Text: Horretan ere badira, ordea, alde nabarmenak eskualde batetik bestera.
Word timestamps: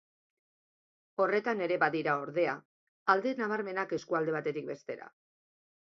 Horretan 1.25 1.61
ere 1.67 1.77
badira, 1.83 2.15
ordea, 2.23 2.57
alde 3.15 3.37
nabarmenak 3.43 3.97
eskualde 3.99 4.37
batetik 4.39 4.71
bestera. 4.75 5.15